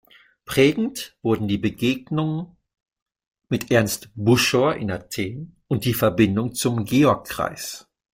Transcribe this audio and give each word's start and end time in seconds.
Prägend 0.45 1.15
wurden 1.21 1.47
die 1.47 1.59
Begegnung 1.59 2.57
mit 3.49 3.69
Ernst 3.69 4.09
Buschor 4.15 4.73
in 4.73 4.89
Athen 4.89 5.57
und 5.67 5.85
die 5.85 5.93
Verbindung 5.93 6.55
zum 6.55 6.85
George-Kreis. 6.85 7.87